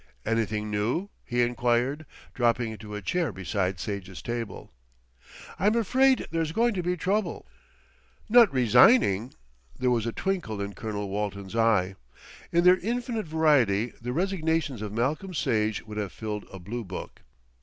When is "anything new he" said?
0.25-1.43